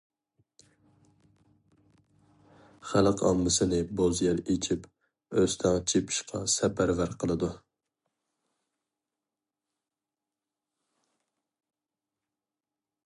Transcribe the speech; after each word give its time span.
خەلق 2.91 3.21
ئاممىسىنى 3.27 3.81
بوز 3.99 4.21
يەر 4.27 4.41
ئېچىپ، 4.53 4.87
ئۆستەڭ 5.43 5.77
چېپىشقا 5.93 6.41
سەپەرۋەر 6.55 7.15
قىلىدۇ. 7.25 7.51